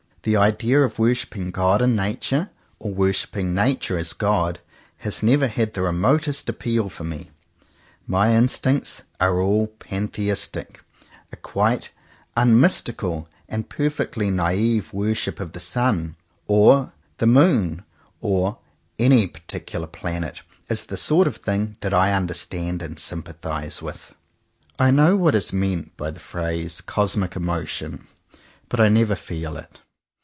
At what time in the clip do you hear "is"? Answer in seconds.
20.69-20.85, 25.33-25.51